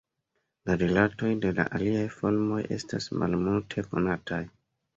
La 0.69 0.77
rilatoj 0.81 1.29
de 1.43 1.51
la 1.59 1.65
aliaj 1.79 2.07
formoj 2.17 2.63
estas 2.81 3.09
malmulte 3.21 3.87
konataj. 3.95 4.45